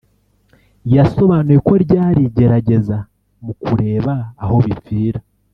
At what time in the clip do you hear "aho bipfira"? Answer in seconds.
4.43-5.19